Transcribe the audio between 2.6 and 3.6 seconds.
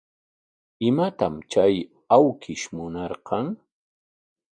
munarqan?